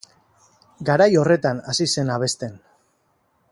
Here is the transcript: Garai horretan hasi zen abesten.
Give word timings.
Garai 0.89 1.07
horretan 1.23 1.61
hasi 1.73 1.89
zen 1.97 2.11
abesten. 2.17 2.59